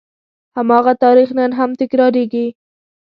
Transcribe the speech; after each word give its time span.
هماغه 0.57 0.93
تاریخ 1.03 1.29
نن 1.39 1.51
هم 1.59 1.69
تکرارېږي. 1.81 2.47